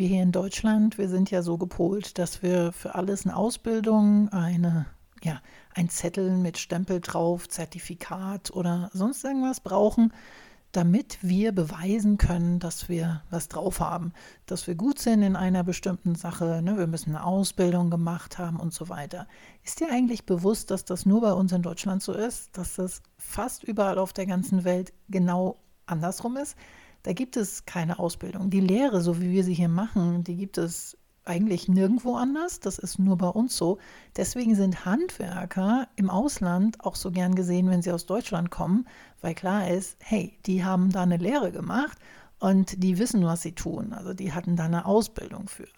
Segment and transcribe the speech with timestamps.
[0.00, 4.30] wir hier in Deutschland, wir sind ja so gepolt, dass wir für alles eine Ausbildung,
[4.30, 4.86] eine,
[5.22, 5.42] ja,
[5.74, 10.14] ein Zettel mit Stempel drauf, Zertifikat oder sonst irgendwas brauchen,
[10.72, 14.14] damit wir beweisen können, dass wir was drauf haben,
[14.46, 16.78] dass wir gut sind in einer bestimmten Sache, ne?
[16.78, 19.28] wir müssen eine Ausbildung gemacht haben und so weiter.
[19.64, 23.02] Ist dir eigentlich bewusst, dass das nur bei uns in Deutschland so ist, dass das
[23.18, 26.56] fast überall auf der ganzen Welt genau andersrum ist?
[27.02, 28.50] Da gibt es keine Ausbildung.
[28.50, 32.60] Die Lehre, so wie wir sie hier machen, die gibt es eigentlich nirgendwo anders.
[32.60, 33.78] Das ist nur bei uns so.
[34.16, 38.86] Deswegen sind Handwerker im Ausland auch so gern gesehen, wenn sie aus Deutschland kommen,
[39.20, 41.98] weil klar ist, hey, die haben da eine Lehre gemacht
[42.38, 43.92] und die wissen, was sie tun.
[43.92, 45.68] Also die hatten da eine Ausbildung für.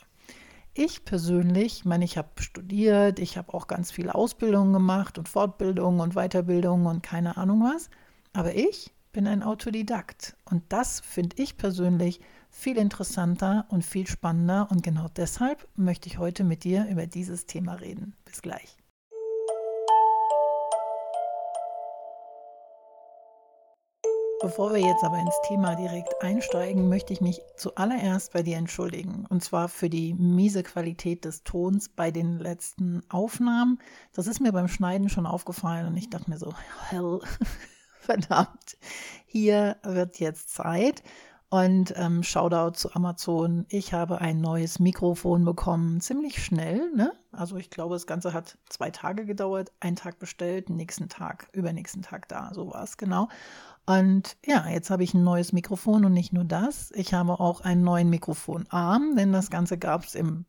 [0.75, 5.29] Ich persönlich, ich meine, ich habe studiert, ich habe auch ganz viele Ausbildungen gemacht und
[5.29, 7.91] Fortbildungen und Weiterbildungen und keine Ahnung was.
[8.33, 10.37] Aber ich bin ein Autodidakt.
[10.45, 12.21] Und das finde ich persönlich
[12.51, 14.69] viel interessanter und viel spannender.
[14.71, 18.15] Und genau deshalb möchte ich heute mit dir über dieses Thema reden.
[18.25, 18.77] Bis gleich.
[24.43, 29.25] Bevor wir jetzt aber ins Thema direkt einsteigen, möchte ich mich zuallererst bei dir entschuldigen.
[29.29, 33.79] Und zwar für die miese Qualität des Tons bei den letzten Aufnahmen.
[34.13, 36.53] Das ist mir beim Schneiden schon aufgefallen und ich dachte mir so,
[36.89, 37.21] hell,
[38.07, 38.77] verdammt,
[39.27, 41.03] hier wird jetzt Zeit.
[41.49, 43.67] Und ähm, Shoutout zu Amazon.
[43.69, 46.91] Ich habe ein neues Mikrofon bekommen, ziemlich schnell.
[46.95, 47.13] Ne?
[47.31, 49.71] Also ich glaube, das Ganze hat zwei Tage gedauert.
[49.79, 52.53] Einen Tag bestellt, nächsten Tag, übernächsten Tag da.
[52.55, 53.29] So war es genau.
[53.85, 56.91] Und ja, jetzt habe ich ein neues Mikrofon und nicht nur das.
[56.93, 60.47] Ich habe auch einen neuen Mikrofonarm, denn das Ganze gab es im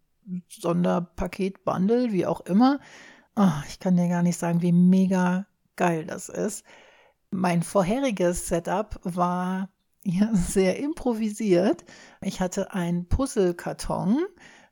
[0.47, 2.79] Sonderpaket, Bundle, wie auch immer.
[3.35, 6.63] Oh, ich kann dir gar nicht sagen, wie mega geil das ist.
[7.33, 9.69] Mein vorheriges Setup war
[10.03, 11.83] ja, sehr improvisiert.
[12.21, 14.19] Ich hatte einen Puzzlekarton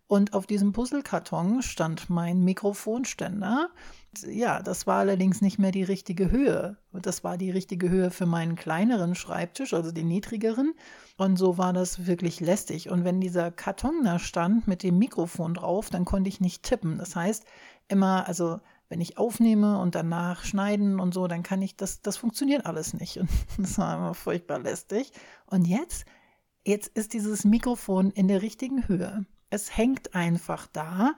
[0.07, 3.69] und auf diesem Puzzlekarton stand mein Mikrofonständer.
[4.27, 6.75] Ja, das war allerdings nicht mehr die richtige Höhe.
[6.91, 10.73] Das war die richtige Höhe für meinen kleineren Schreibtisch, also den niedrigeren.
[11.17, 12.89] Und so war das wirklich lästig.
[12.89, 16.97] Und wenn dieser Karton da stand mit dem Mikrofon drauf, dann konnte ich nicht tippen.
[16.97, 17.45] Das heißt,
[17.87, 18.59] immer, also
[18.91, 22.93] wenn ich aufnehme und danach schneiden und so, dann kann ich das, das funktioniert alles
[22.93, 23.17] nicht.
[23.17, 25.13] Und das war immer furchtbar lästig.
[25.45, 26.05] Und jetzt,
[26.65, 29.25] jetzt ist dieses Mikrofon in der richtigen Höhe.
[29.49, 31.13] Es hängt einfach da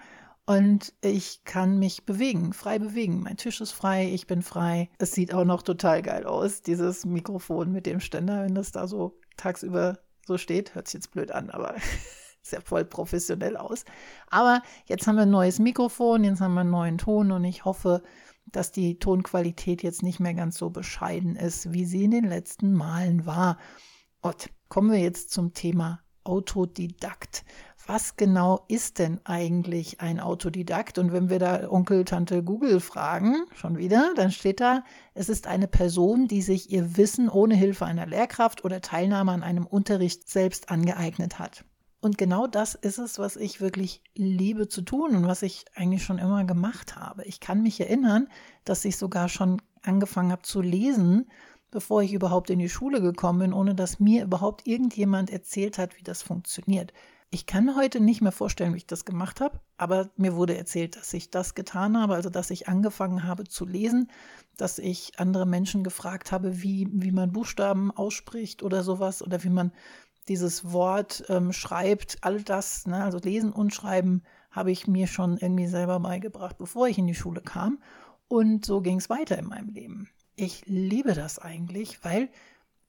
[0.45, 3.23] und ich kann mich bewegen, frei bewegen.
[3.23, 4.89] Mein Tisch ist frei, ich bin frei.
[4.99, 8.85] Es sieht auch noch total geil aus, dieses Mikrofon mit dem Ständer, wenn das da
[8.85, 9.97] so tagsüber
[10.27, 10.75] so steht.
[10.75, 11.73] Hört sich jetzt blöd an, aber
[12.53, 13.85] sehr voll professionell aus.
[14.29, 17.65] Aber jetzt haben wir ein neues Mikrofon, jetzt haben wir einen neuen Ton und ich
[17.65, 18.03] hoffe,
[18.45, 22.73] dass die Tonqualität jetzt nicht mehr ganz so bescheiden ist, wie sie in den letzten
[22.73, 23.57] Malen war.
[24.21, 27.43] Und kommen wir jetzt zum Thema Autodidakt.
[27.85, 30.97] Was genau ist denn eigentlich ein Autodidakt?
[30.97, 34.83] Und wenn wir da Onkel, Tante Google fragen, schon wieder, dann steht da,
[35.13, 39.43] es ist eine Person, die sich ihr Wissen ohne Hilfe einer Lehrkraft oder Teilnahme an
[39.43, 41.65] einem Unterricht selbst angeeignet hat.
[42.03, 46.03] Und genau das ist es, was ich wirklich liebe zu tun und was ich eigentlich
[46.03, 47.23] schon immer gemacht habe.
[47.23, 48.27] Ich kann mich erinnern,
[48.65, 51.31] dass ich sogar schon angefangen habe zu lesen,
[51.71, 55.97] bevor ich überhaupt in die Schule gekommen bin, ohne dass mir überhaupt irgendjemand erzählt hat,
[55.97, 56.91] wie das funktioniert.
[57.29, 60.97] Ich kann heute nicht mehr vorstellen, wie ich das gemacht habe, aber mir wurde erzählt,
[60.97, 64.11] dass ich das getan habe, also dass ich angefangen habe zu lesen,
[64.57, 69.49] dass ich andere Menschen gefragt habe, wie, wie man Buchstaben ausspricht oder sowas oder wie
[69.49, 69.71] man
[70.25, 75.37] dieses Wort ähm, schreibt, all das, ne, also Lesen und Schreiben, habe ich mir schon
[75.37, 77.79] irgendwie selber beigebracht, bevor ich in die Schule kam.
[78.27, 80.09] Und so ging es weiter in meinem Leben.
[80.35, 82.29] Ich liebe das eigentlich, weil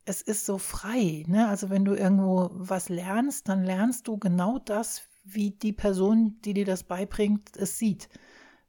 [0.04, 1.24] es ist so frei.
[1.26, 1.48] Ne?
[1.48, 6.54] Also wenn du irgendwo was lernst, dann lernst du genau das, wie die Person, die
[6.54, 8.08] dir das beibringt, es sieht.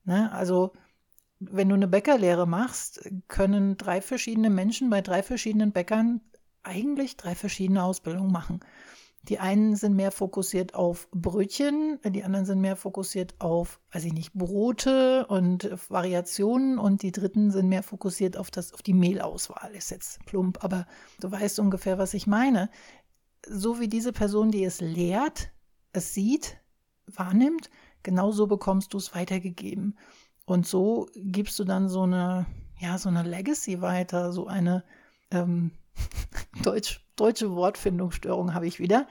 [0.06, 0.32] Ne?
[0.32, 0.72] Also
[1.40, 6.22] wenn du eine Bäckerlehre machst, können drei verschiedene Menschen bei drei verschiedenen Bäckern
[6.66, 8.60] eigentlich drei verschiedene Ausbildungen machen.
[9.30, 14.14] Die einen sind mehr fokussiert auf Brötchen, die anderen sind mehr fokussiert auf, weiß ich
[14.14, 19.74] nicht, Brote und Variationen und die dritten sind mehr fokussiert auf das, auf die Mehlauswahl.
[19.74, 20.86] Ist jetzt plump, aber
[21.22, 22.70] du weißt ungefähr, was ich meine.
[23.48, 25.50] So wie diese Person, die es lehrt,
[25.92, 26.58] es sieht,
[27.08, 27.72] wahrnimmt,
[28.04, 29.98] genauso bekommst du es weitergegeben.
[30.46, 32.46] Und so gibst du dann so eine,
[32.80, 34.84] ja, so eine Legacy weiter, so eine,
[35.32, 35.72] ähm,
[36.64, 39.08] Deutsch, deutsche Wortfindungsstörung habe ich wieder.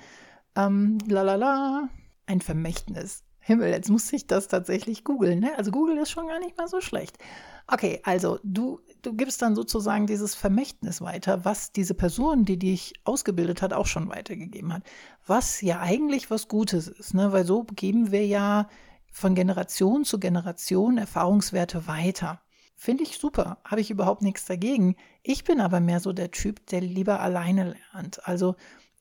[0.56, 1.88] Ähm, lalala,
[2.26, 3.25] ein Vermächtnis.
[3.40, 5.40] Himmel, jetzt muss ich das tatsächlich googeln.
[5.40, 5.52] Ne?
[5.58, 7.19] Also Google ist schon gar nicht mal so schlecht.
[7.66, 12.94] Okay, also du du gibst dann sozusagen dieses Vermächtnis weiter, was diese Person, die dich
[13.04, 14.82] ausgebildet hat, auch schon weitergegeben hat.
[15.26, 17.32] Was ja eigentlich was Gutes ist, ne?
[17.32, 18.69] weil so geben wir ja
[19.12, 22.40] von Generation zu Generation Erfahrungswerte weiter.
[22.76, 24.97] Finde ich super, habe ich überhaupt nichts dagegen.
[25.23, 28.26] Ich bin aber mehr so der Typ, der lieber alleine lernt.
[28.26, 28.56] Also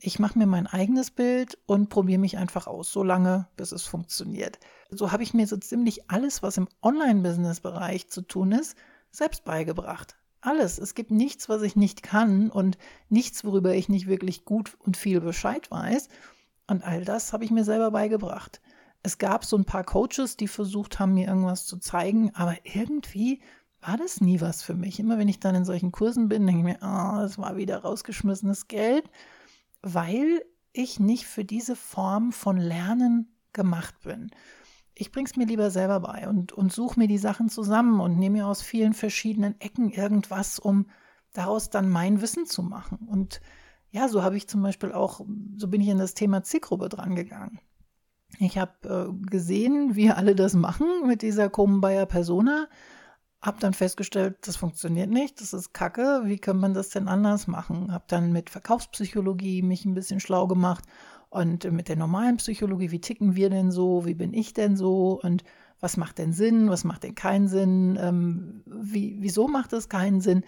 [0.06, 3.86] ich mache mir mein eigenes Bild und probiere mich einfach aus, so lange, bis es
[3.86, 4.60] funktioniert.
[4.90, 8.76] So habe ich mir so ziemlich alles, was im Online-Business-Bereich zu tun ist,
[9.12, 10.18] selbst beigebracht.
[10.42, 10.78] Alles.
[10.78, 12.78] Es gibt nichts, was ich nicht kann und
[13.08, 16.10] nichts, worüber ich nicht wirklich gut und viel Bescheid weiß.
[16.68, 18.60] Und all das habe ich mir selber beigebracht.
[19.04, 23.42] Es gab so ein paar Coaches, die versucht haben, mir irgendwas zu zeigen, aber irgendwie
[23.86, 25.00] war das nie was für mich.
[25.00, 27.80] Immer wenn ich dann in solchen Kursen bin, denke ich mir, oh, das war wieder
[27.80, 29.10] rausgeschmissenes Geld,
[29.82, 34.32] weil ich nicht für diese Form von Lernen gemacht bin
[34.96, 38.18] ich bringe es mir lieber selber bei und, und suche mir die Sachen zusammen und
[38.18, 40.88] nehme mir aus vielen verschiedenen Ecken irgendwas, um
[41.34, 43.08] daraus dann mein Wissen zu machen.
[43.08, 43.42] Und
[43.90, 45.22] ja, so habe ich zum Beispiel auch,
[45.58, 47.60] so bin ich in das Thema Zielgruppe dran gegangen.
[48.40, 52.68] Ich habe äh, gesehen, wie alle das machen mit dieser Bayer Persona,
[53.44, 57.46] habe dann festgestellt, das funktioniert nicht, das ist Kacke, wie kann man das denn anders
[57.46, 57.92] machen?
[57.92, 60.86] Habe dann mit Verkaufspsychologie mich ein bisschen schlau gemacht
[61.30, 65.20] und mit der normalen Psychologie, wie ticken wir denn so, wie bin ich denn so
[65.22, 65.44] und
[65.82, 70.22] was macht denn Sinn, was macht denn keinen Sinn, ähm, wie, wieso macht es keinen
[70.22, 70.46] Sinn.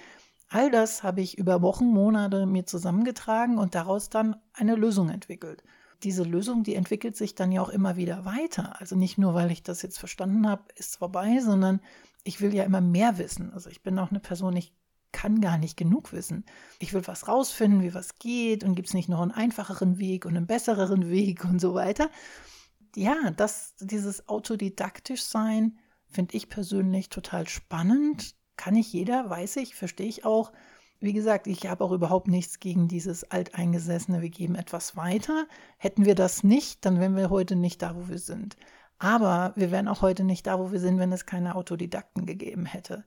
[0.48, 5.64] All das habe ich über Wochen, Monate mir zusammengetragen und daraus dann eine Lösung entwickelt.
[6.04, 8.80] Diese Lösung, die entwickelt sich dann ja auch immer wieder weiter.
[8.80, 11.82] Also nicht nur, weil ich das jetzt verstanden habe, ist vorbei, sondern
[12.26, 13.54] ich will ja immer mehr wissen.
[13.54, 14.74] Also ich bin auch eine Person, ich
[15.14, 16.44] kann gar nicht genug wissen.
[16.80, 20.26] Ich will was rausfinden, wie was geht und gibt es nicht noch einen einfacheren Weg
[20.26, 22.10] und einen besseren Weg und so weiter.
[22.96, 25.78] Ja, das, dieses autodidaktisch sein
[26.08, 28.36] finde ich persönlich total spannend.
[28.58, 30.52] Kann nicht jeder, weiß ich, verstehe ich auch.
[31.00, 35.46] Wie gesagt, ich habe auch überhaupt nichts gegen dieses alteingesessene, wir geben etwas weiter.
[35.78, 38.56] Hätten wir das nicht, dann wären wir heute nicht da, wo wir sind.
[38.98, 42.66] Aber wir wären auch heute nicht da, wo wir sind, wenn es keine Autodidakten gegeben
[42.66, 43.06] hätte.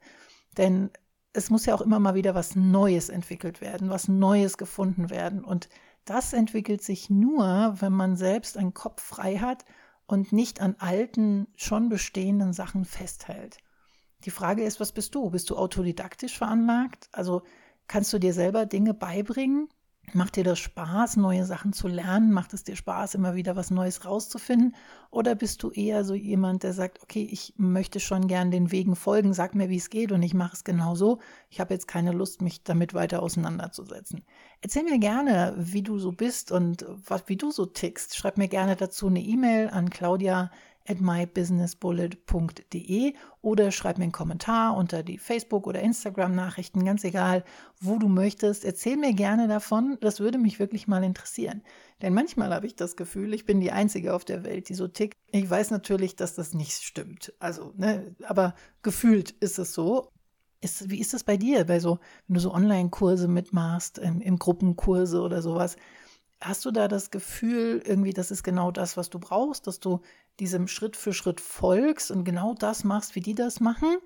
[0.56, 0.90] Denn
[1.32, 5.44] es muss ja auch immer mal wieder was Neues entwickelt werden, was Neues gefunden werden.
[5.44, 5.68] Und
[6.04, 9.64] das entwickelt sich nur, wenn man selbst einen Kopf frei hat
[10.06, 13.58] und nicht an alten, schon bestehenden Sachen festhält.
[14.24, 15.30] Die Frage ist, was bist du?
[15.30, 17.08] Bist du autodidaktisch veranlagt?
[17.12, 17.42] Also
[17.86, 19.68] kannst du dir selber Dinge beibringen?
[20.14, 22.32] Macht dir das Spaß, neue Sachen zu lernen?
[22.32, 24.74] Macht es dir Spaß, immer wieder was Neues rauszufinden?
[25.10, 28.96] Oder bist du eher so jemand, der sagt, okay, ich möchte schon gern den Wegen
[28.96, 31.18] folgen, sag mir, wie es geht und ich mache es genau so.
[31.50, 34.24] Ich habe jetzt keine Lust, mich damit weiter auseinanderzusetzen.
[34.60, 38.16] Erzähl mir gerne, wie du so bist und was, wie du so tickst.
[38.16, 40.50] Schreib mir gerne dazu eine E-Mail an Claudia
[40.88, 47.44] at mybusinessbullet.de oder schreib mir einen Kommentar unter die Facebook- oder Instagram-Nachrichten, ganz egal,
[47.80, 48.64] wo du möchtest.
[48.64, 51.62] Erzähl mir gerne davon, das würde mich wirklich mal interessieren.
[52.00, 54.88] Denn manchmal habe ich das Gefühl, ich bin die Einzige auf der Welt, die so
[54.88, 55.18] tickt.
[55.30, 57.34] Ich weiß natürlich, dass das nicht stimmt.
[57.38, 60.10] Also, ne, aber gefühlt ist es so.
[60.60, 61.66] Ist, wie ist das bei dir?
[61.66, 65.76] Bei so, wenn du so Online-Kurse mitmachst, im, im Gruppenkurse oder sowas,
[66.40, 70.02] Hast du da das Gefühl, irgendwie, das ist genau das, was du brauchst, dass du
[70.40, 73.98] diesem Schritt für Schritt folgst und genau das machst, wie die das machen?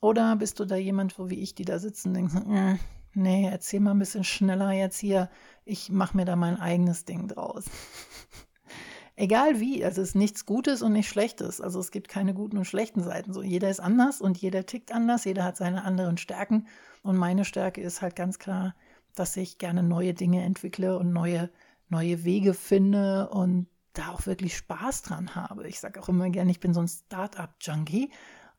[0.00, 2.78] Oder bist du da jemand, wo wie ich, die da sitzen, denken, äh,
[3.14, 5.30] nee, erzähl mal ein bisschen schneller jetzt hier,
[5.64, 7.64] ich mache mir da mein eigenes Ding draus.
[9.16, 11.62] Egal wie, also es ist nichts Gutes und nichts Schlechtes.
[11.62, 13.32] Also es gibt keine guten und schlechten Seiten.
[13.32, 16.66] So, jeder ist anders und jeder tickt anders, jeder hat seine anderen Stärken.
[17.02, 18.74] Und meine Stärke ist halt ganz klar,
[19.14, 21.50] dass ich gerne neue Dinge entwickle und neue,
[21.88, 25.66] neue Wege finde und da auch wirklich Spaß dran habe.
[25.68, 28.10] Ich sage auch immer gerne, ich bin so ein Start-up-Junkie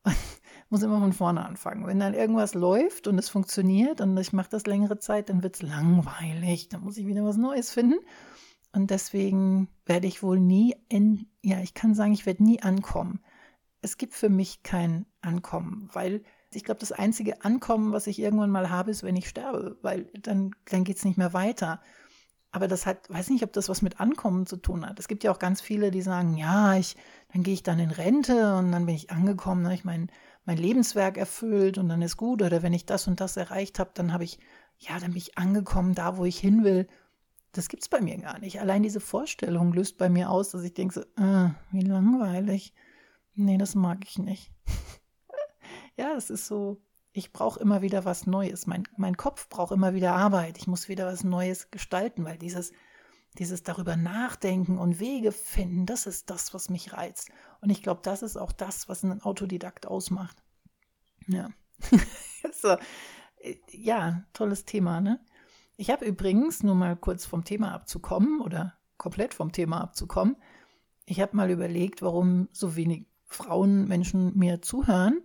[0.03, 0.15] und
[0.69, 1.85] muss immer von vorne anfangen.
[1.85, 5.55] Wenn dann irgendwas läuft und es funktioniert und ich mache das längere Zeit, dann wird
[5.55, 6.69] es langweilig.
[6.69, 7.99] Dann muss ich wieder was Neues finden.
[8.73, 13.21] Und deswegen werde ich wohl nie in, ja, ich kann sagen, ich werde nie ankommen.
[13.81, 18.49] Es gibt für mich kein Ankommen, weil ich glaube, das einzige Ankommen, was ich irgendwann
[18.49, 21.81] mal habe, ist, wenn ich sterbe, weil dann, dann geht es nicht mehr weiter.
[22.57, 24.97] Aber das hat, weiß nicht, ob das was mit Ankommen zu tun hat.
[24.97, 26.95] Es gibt ja auch ganz viele, die sagen, ja, ich,
[27.31, 30.09] dann gehe ich dann in Rente und dann bin ich angekommen, dann habe ich mein,
[30.45, 32.41] mein Lebenswerk erfüllt und dann ist gut.
[32.41, 34.39] Oder wenn ich das und das erreicht habe, dann habe ich,
[34.79, 36.87] ja, dann bin ich angekommen, da wo ich hin will.
[37.51, 38.59] Das gibt es bei mir gar nicht.
[38.59, 42.73] Allein diese Vorstellung löst bei mir aus, dass ich denke so, äh, wie langweilig.
[43.35, 44.51] Nee, das mag ich nicht.
[45.95, 46.81] ja, es ist so,
[47.17, 48.67] ich brauche immer wieder was Neues.
[48.67, 50.59] Mein, mein Kopf braucht immer wieder Arbeit.
[50.59, 52.73] Ich muss wieder was Neues gestalten, weil dieses,
[53.39, 57.29] dieses darüber nachdenken und Wege finden, das ist das, was mich reizt.
[57.59, 60.43] Und ich glaube, das ist auch das, was einen Autodidakt ausmacht.
[61.27, 61.49] Ja,
[62.53, 62.77] so,
[63.39, 65.19] äh, ja, tolles Thema, ne?
[65.75, 70.35] Ich habe übrigens, nur mal kurz vom Thema abzukommen oder komplett vom Thema abzukommen,
[71.05, 75.21] ich habe mal überlegt, warum so wenig Frauen, Menschen mir zuhören.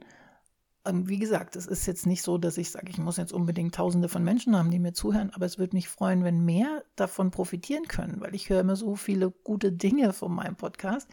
[0.84, 3.74] Ähm, wie gesagt, es ist jetzt nicht so, dass ich sage, ich muss jetzt unbedingt
[3.74, 7.30] Tausende von Menschen haben, die mir zuhören, aber es würde mich freuen, wenn mehr davon
[7.30, 11.08] profitieren können, weil ich höre immer so viele gute Dinge von meinem Podcast.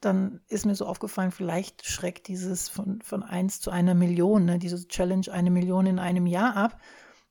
[0.00, 4.58] Dann ist mir so aufgefallen, vielleicht schreckt dieses von, von eins zu einer Million, ne,
[4.58, 6.80] diese Challenge eine Million in einem Jahr ab.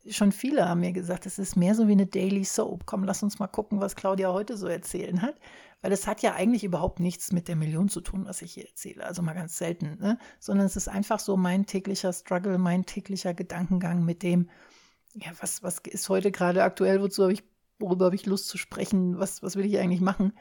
[0.08, 2.86] Schon viele haben mir gesagt, es ist mehr so wie eine Daily Soap.
[2.86, 5.36] Komm, lass uns mal gucken, was Claudia heute so erzählen hat.
[5.82, 8.68] Weil es hat ja eigentlich überhaupt nichts mit der Million zu tun, was ich hier
[8.68, 9.06] erzähle.
[9.06, 9.98] Also mal ganz selten.
[10.00, 10.18] Ne?
[10.40, 14.50] Sondern es ist einfach so mein täglicher Struggle, mein täglicher Gedankengang mit dem,
[15.14, 17.44] ja, was, was ist heute gerade aktuell, wozu habe ich,
[17.80, 20.34] worüber habe ich Lust zu sprechen, was, was will ich eigentlich machen?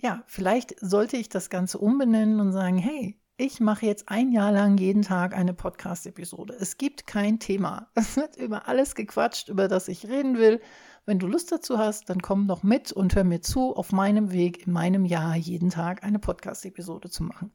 [0.00, 4.50] Ja, vielleicht sollte ich das Ganze umbenennen und sagen, hey, ich mache jetzt ein Jahr
[4.50, 6.56] lang jeden Tag eine Podcast-Episode.
[6.58, 7.88] Es gibt kein Thema.
[7.94, 10.60] Es wird über alles gequatscht, über das ich reden will.
[11.04, 14.32] Wenn du Lust dazu hast, dann komm doch mit und hör mir zu, auf meinem
[14.32, 17.52] Weg in meinem Jahr jeden Tag eine Podcast-Episode zu machen.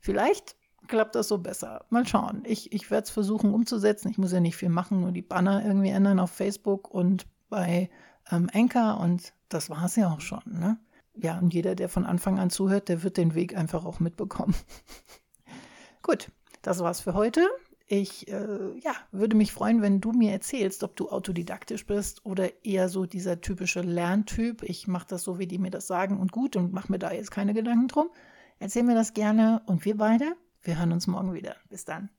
[0.00, 0.56] Vielleicht
[0.86, 1.84] klappt das so besser.
[1.90, 2.42] Mal schauen.
[2.46, 4.08] Ich, ich werde es versuchen umzusetzen.
[4.10, 7.90] Ich muss ja nicht viel machen, nur die Banner irgendwie ändern auf Facebook und bei
[8.30, 10.42] ähm, Anchor und das war es ja auch schon.
[10.46, 10.78] Ne?
[11.20, 14.54] Ja, und jeder, der von Anfang an zuhört, der wird den Weg einfach auch mitbekommen.
[16.02, 16.30] Gut,
[16.62, 17.48] das war's für heute.
[17.86, 22.64] Ich äh, ja, würde mich freuen, wenn du mir erzählst, ob du autodidaktisch bist oder
[22.64, 24.62] eher so dieser typische Lerntyp.
[24.62, 27.12] Ich mache das so, wie die mir das sagen und gut und mache mir da
[27.12, 28.10] jetzt keine Gedanken drum.
[28.58, 31.56] Erzähl mir das gerne und wir beide, wir hören uns morgen wieder.
[31.70, 32.10] Bis dann.